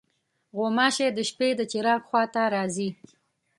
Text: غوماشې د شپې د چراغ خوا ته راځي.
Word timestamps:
غوماشې 0.57 1.07
د 1.17 1.19
شپې 1.29 1.49
د 1.59 1.61
چراغ 1.71 2.01
خوا 2.07 2.23
ته 2.33 2.41
راځي. 2.53 2.89